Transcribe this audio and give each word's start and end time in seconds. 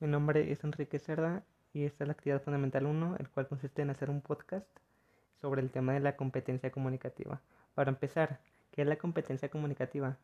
Mi 0.00 0.08
nombre 0.08 0.50
es 0.50 0.64
Enrique 0.64 0.98
Cerda 0.98 1.42
y 1.74 1.84
esta 1.84 2.04
es 2.04 2.08
la 2.08 2.12
actividad 2.14 2.40
fundamental 2.40 2.86
1, 2.86 3.16
el 3.18 3.28
cual 3.28 3.48
consiste 3.48 3.82
en 3.82 3.90
hacer 3.90 4.08
un 4.08 4.22
podcast 4.22 4.66
sobre 5.42 5.60
el 5.60 5.70
tema 5.70 5.92
de 5.92 6.00
la 6.00 6.16
competencia 6.16 6.72
comunicativa. 6.72 7.42
Para 7.74 7.90
empezar, 7.90 8.40
¿qué 8.72 8.80
es 8.80 8.88
la 8.88 8.96
competencia 8.96 9.50
comunicativa? 9.50 10.16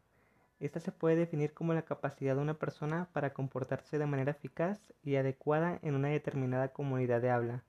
Esta 0.61 0.81
se 0.81 0.93
puede 0.93 1.17
definir 1.17 1.53
como 1.53 1.75
la 1.75 1.83
capacidad 1.83 2.35
de 2.35 2.41
una 2.41 2.55
persona 2.55 3.11
para 3.13 3.35
comportarse 3.35 3.99
de 3.99 4.07
manera 4.07 4.31
eficaz 4.31 4.81
y 5.05 5.17
adecuada 5.17 5.79
en 5.83 5.95
una 5.95 6.09
determinada 6.09 6.69
comunidad 6.69 7.21
de 7.21 7.29
habla. 7.29 7.63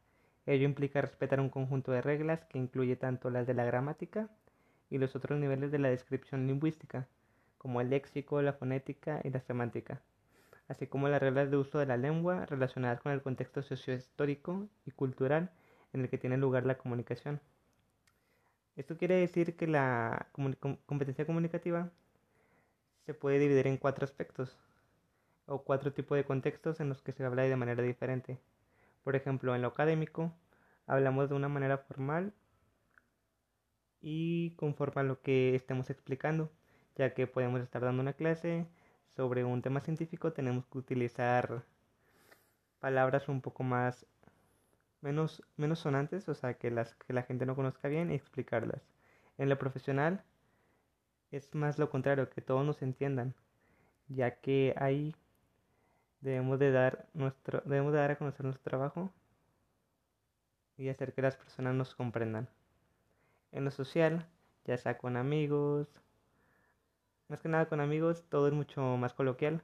Ello 0.46 0.64
implica 0.64 1.02
respetar 1.02 1.42
un 1.42 1.50
conjunto 1.50 1.92
de 1.92 2.02
reglas 2.02 2.46
que 2.46 2.58
incluye 2.58 2.96
tanto 2.96 3.30
las 3.30 3.46
de 3.48 3.54
la 3.54 3.66
gramática 3.66 4.30
y 4.90 4.98
los 4.98 5.14
otros 5.18 5.38
niveles 5.42 5.74
de 5.74 5.80
la 5.80 5.90
descripción 5.90 6.48
lingüística, 6.48 7.06
como 7.58 7.82
el 7.82 7.90
léxico, 7.90 8.42
la 8.42 8.54
fonética 8.54 9.20
y 9.26 9.30
la 9.30 9.42
semántica 9.42 10.02
así 10.68 10.88
como 10.88 11.08
las 11.10 11.22
reglas 11.22 11.50
de 11.50 11.58
uso 11.58 11.80
de 11.80 11.86
la 11.86 11.98
lengua 11.98 12.46
relacionadas 12.46 13.02
con 13.02 13.12
el 13.12 13.22
contexto 13.22 13.62
sociohistórico 13.62 14.68
y 14.86 14.92
cultural 14.92 15.52
en 15.94 16.02
el 16.02 16.10
que 16.10 16.18
tiene 16.18 16.38
lugar 16.38 16.66
la 16.66 16.78
comunicación. 16.78 17.40
Esto 18.76 18.98
quiere 18.98 19.16
decir 19.16 19.56
que 19.56 19.68
la 19.68 20.28
competencia 20.86 21.26
comunicativa 21.26 21.90
se 23.06 23.14
puede 23.14 23.40
dividir 23.40 23.68
en 23.68 23.78
cuatro 23.78 24.06
aspectos 24.06 24.58
o 25.48 25.64
cuatro 25.64 25.94
tipos 25.94 26.18
de 26.18 26.26
contextos 26.26 26.80
en 26.80 26.90
los 26.90 27.02
que 27.02 27.14
se 27.14 27.24
habla 27.24 27.44
de 27.44 27.56
manera 27.56 27.82
diferente. 27.82 28.38
Por 29.04 29.16
ejemplo, 29.16 29.56
en 29.56 29.62
lo 29.62 29.70
académico 29.70 30.34
hablamos 30.86 31.30
de 31.30 31.36
una 31.36 31.48
manera 31.48 31.78
formal 31.78 32.34
y 34.02 34.52
conforme 34.58 35.02
a 35.02 35.06
lo 35.06 35.22
que 35.22 35.56
estemos 35.56 35.90
explicando, 35.90 36.52
ya 36.96 37.14
que 37.14 37.26
podemos 37.26 37.62
estar 37.62 37.82
dando 37.82 38.02
una 38.02 38.14
clase 38.14 38.68
sobre 39.18 39.44
un 39.44 39.64
tema 39.64 39.82
científico 39.82 40.32
tenemos 40.32 40.68
que 40.68 40.78
utilizar 40.78 41.64
palabras 42.80 43.28
un 43.28 43.42
poco 43.42 43.64
más 43.64 44.06
menos, 45.02 45.42
menos 45.58 45.80
sonantes, 45.80 46.30
o 46.30 46.36
sea, 46.36 46.54
que, 46.54 46.70
las, 46.70 46.94
que 46.96 47.14
la 47.14 47.24
gente 47.24 47.48
no 47.48 47.56
conozca 47.56 47.88
bien 47.88 48.12
y 48.12 48.16
explicarlas. 48.16 48.84
En 49.40 49.50
lo 49.50 49.58
profesional 49.58 50.24
es 51.32 51.54
más 51.56 51.80
lo 51.80 51.90
contrario, 51.90 52.30
que 52.30 52.42
todos 52.42 52.64
nos 52.64 52.84
entiendan, 52.84 53.34
ya 54.08 54.40
que 54.40 54.76
ahí 54.78 55.16
debemos 56.22 56.60
de 56.60 56.72
dar 56.72 57.08
nuestro 57.14 57.62
debemos 57.66 57.94
de 57.94 58.00
dar 58.00 58.12
a 58.12 58.18
conocer 58.18 58.46
nuestro 58.46 58.64
trabajo 58.64 59.12
y 60.78 60.90
hacer 60.90 61.14
que 61.14 61.24
las 61.24 61.36
personas 61.36 61.74
nos 61.74 61.96
comprendan. 61.96 62.48
En 63.52 63.66
lo 63.66 63.72
social, 63.72 64.28
ya 64.66 64.78
sea 64.78 65.00
con 65.00 65.18
amigos, 65.18 65.88
más 67.30 67.42
que 67.42 67.50
nada 67.50 67.68
con 67.70 67.80
amigos 67.82 68.24
todo 68.30 68.48
es 68.48 68.54
mucho 68.54 68.82
más 68.98 69.14
coloquial. 69.14 69.62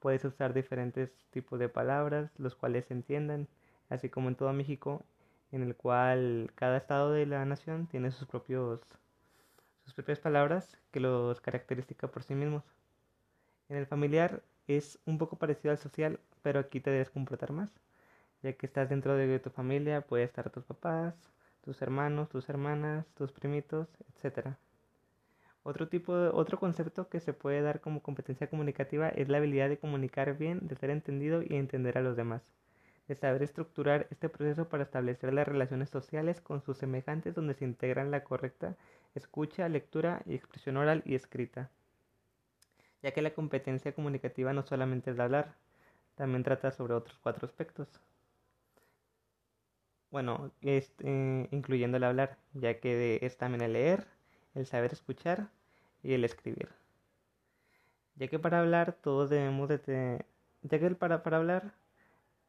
Puedes 0.00 0.24
usar 0.24 0.54
diferentes 0.54 1.10
tipos 1.30 1.58
de 1.58 1.68
palabras, 1.68 2.30
los 2.38 2.54
cuales 2.54 2.86
se 2.86 2.94
entiendan, 2.94 3.48
así 3.88 4.08
como 4.10 4.28
en 4.28 4.36
todo 4.36 4.52
México, 4.52 5.04
en 5.52 5.62
el 5.62 5.76
cual 5.76 6.52
cada 6.54 6.76
estado 6.78 7.12
de 7.12 7.26
la 7.26 7.44
nación 7.44 7.86
tiene 7.88 8.10
sus 8.10 8.28
propios 8.28 8.80
sus 9.84 9.94
propias 9.94 10.20
palabras 10.20 10.76
que 10.90 11.00
los 11.00 11.40
caracterizan 11.40 12.10
por 12.10 12.22
sí 12.22 12.34
mismos. 12.34 12.62
En 13.68 13.76
el 13.78 13.86
familiar 13.86 14.42
es 14.66 14.98
un 15.06 15.18
poco 15.18 15.36
parecido 15.36 15.72
al 15.72 15.78
social, 15.78 16.20
pero 16.42 16.60
aquí 16.60 16.80
te 16.80 16.90
debes 16.90 17.10
comportar 17.10 17.52
más, 17.52 17.72
ya 18.42 18.52
que 18.52 18.66
estás 18.66 18.88
dentro 18.90 19.14
de 19.16 19.38
tu 19.40 19.50
familia, 19.50 20.02
puede 20.02 20.24
estar 20.24 20.50
tus 20.50 20.64
papás, 20.64 21.14
tus 21.62 21.80
hermanos, 21.82 22.28
tus 22.28 22.48
hermanas, 22.48 23.06
tus 23.14 23.32
primitos, 23.32 23.88
etcétera. 24.14 24.58
Otro 25.68 25.86
tipo 25.86 26.14
otro 26.32 26.58
concepto 26.58 27.10
que 27.10 27.20
se 27.20 27.34
puede 27.34 27.60
dar 27.60 27.82
como 27.82 28.02
competencia 28.02 28.48
comunicativa 28.48 29.10
es 29.10 29.28
la 29.28 29.36
habilidad 29.36 29.68
de 29.68 29.76
comunicar 29.76 30.38
bien, 30.38 30.66
de 30.66 30.74
ser 30.76 30.88
entendido 30.88 31.42
y 31.42 31.56
entender 31.56 31.98
a 31.98 32.00
los 32.00 32.16
demás, 32.16 32.40
de 33.06 33.14
saber 33.14 33.42
estructurar 33.42 34.06
este 34.10 34.30
proceso 34.30 34.70
para 34.70 34.84
establecer 34.84 35.30
las 35.34 35.46
relaciones 35.46 35.90
sociales 35.90 36.40
con 36.40 36.62
sus 36.62 36.78
semejantes 36.78 37.34
donde 37.34 37.52
se 37.52 37.66
integran 37.66 38.10
la 38.10 38.24
correcta 38.24 38.76
escucha, 39.14 39.68
lectura 39.68 40.22
y 40.24 40.36
expresión 40.36 40.78
oral 40.78 41.02
y 41.04 41.14
escrita. 41.14 41.68
Ya 43.02 43.10
que 43.12 43.20
la 43.20 43.34
competencia 43.34 43.92
comunicativa 43.92 44.54
no 44.54 44.62
solamente 44.62 45.10
es 45.10 45.18
de 45.18 45.22
hablar, 45.22 45.54
también 46.14 46.44
trata 46.44 46.70
sobre 46.70 46.94
otros 46.94 47.18
cuatro 47.18 47.44
aspectos. 47.44 48.00
Bueno, 50.10 50.50
este, 50.62 51.46
incluyendo 51.50 51.98
el 51.98 52.04
hablar, 52.04 52.38
ya 52.54 52.80
que 52.80 53.18
es 53.20 53.36
también 53.36 53.60
el 53.60 53.74
leer, 53.74 54.06
el 54.54 54.64
saber 54.64 54.94
escuchar 54.94 55.50
y 56.02 56.14
el 56.14 56.24
escribir. 56.24 56.68
Ya 58.16 58.28
que 58.28 58.38
para 58.38 58.60
hablar 58.60 58.92
todos 58.92 59.30
debemos 59.30 59.68
de... 59.68 60.24
Ya 60.62 60.78
que 60.78 60.90
para, 60.90 61.22
para 61.22 61.36
hablar 61.36 61.74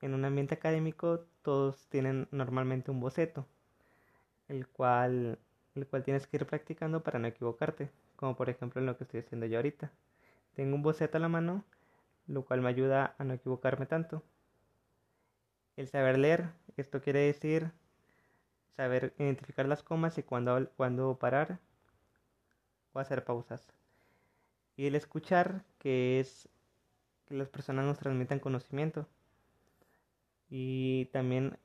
en 0.01 0.13
un 0.13 0.25
ambiente 0.25 0.55
académico 0.55 1.25
todos 1.41 1.87
tienen 1.89 2.27
normalmente 2.31 2.91
un 2.91 2.99
boceto, 2.99 3.45
el 4.47 4.67
cual, 4.67 5.37
el 5.75 5.87
cual 5.87 6.03
tienes 6.03 6.25
que 6.25 6.37
ir 6.37 6.45
practicando 6.45 7.03
para 7.03 7.19
no 7.19 7.27
equivocarte, 7.27 7.91
como 8.15 8.35
por 8.35 8.49
ejemplo 8.49 8.81
en 8.81 8.87
lo 8.87 8.97
que 8.97 9.03
estoy 9.03 9.19
haciendo 9.19 9.45
yo 9.45 9.57
ahorita. 9.57 9.91
Tengo 10.55 10.75
un 10.75 10.81
boceto 10.81 11.17
a 11.17 11.21
la 11.21 11.29
mano, 11.29 11.63
lo 12.27 12.43
cual 12.43 12.61
me 12.61 12.69
ayuda 12.69 13.15
a 13.17 13.23
no 13.23 13.33
equivocarme 13.33 13.85
tanto. 13.85 14.23
El 15.77 15.87
saber 15.87 16.17
leer, 16.17 16.49
esto 16.77 17.01
quiere 17.01 17.19
decir 17.19 17.71
saber 18.75 19.13
identificar 19.17 19.67
las 19.67 19.83
comas 19.83 20.17
y 20.17 20.23
cuándo, 20.23 20.69
cuándo 20.77 21.17
parar 21.19 21.59
o 22.93 22.99
hacer 22.99 23.23
pausas. 23.23 23.67
Y 24.77 24.87
el 24.87 24.95
escuchar, 24.95 25.63
que 25.79 26.19
es 26.19 26.49
que 27.27 27.35
las 27.35 27.49
personas 27.49 27.85
nos 27.85 27.99
transmitan 27.99 28.39
conocimiento. 28.39 29.07
Y 30.49 31.05
también 31.07 31.57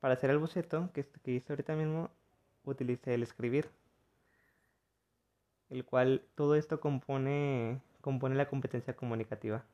para 0.00 0.14
hacer 0.14 0.30
el 0.30 0.38
boceto, 0.38 0.90
que, 0.94 1.04
que 1.04 1.32
hice 1.32 1.52
ahorita 1.52 1.76
mismo, 1.76 2.10
utilicé 2.64 3.14
el 3.14 3.22
escribir. 3.22 3.70
El 5.70 5.84
cual 5.84 6.22
todo 6.34 6.54
esto 6.54 6.80
compone, 6.80 7.80
compone 8.00 8.36
la 8.36 8.48
competencia 8.48 8.94
comunicativa. 8.94 9.64